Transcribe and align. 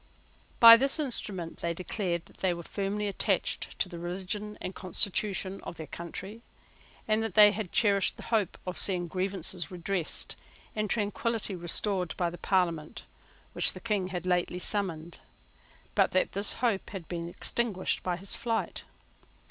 By 0.59 0.77
this 0.77 0.97
instrument 0.99 1.57
they 1.57 1.75
declared 1.75 2.25
that 2.25 2.37
they 2.37 2.55
were 2.55 2.63
firmly 2.63 3.07
attached 3.07 3.77
to 3.77 3.87
the 3.87 3.99
religion 3.99 4.57
and 4.59 4.73
constitution 4.73 5.61
of 5.61 5.77
their 5.77 5.85
country, 5.85 6.41
and 7.07 7.21
that 7.21 7.35
they 7.35 7.51
had 7.51 7.71
cherished 7.71 8.17
the 8.17 8.23
hope 8.33 8.57
of 8.65 8.79
seeing 8.79 9.07
grievances 9.07 9.69
redressed 9.69 10.35
and 10.75 10.89
tranquillity 10.89 11.55
restored 11.55 12.17
by 12.17 12.31
the 12.31 12.39
Parliament 12.39 13.03
which 13.53 13.73
the 13.73 13.79
King 13.79 14.07
had 14.07 14.25
lately 14.25 14.57
summoned, 14.57 15.19
but 15.93 16.13
that 16.13 16.31
this 16.31 16.53
hope 16.55 16.89
had 16.89 17.07
been 17.07 17.29
extinguished 17.29 18.01
by 18.01 18.17
his 18.17 18.33
flight. 18.33 18.85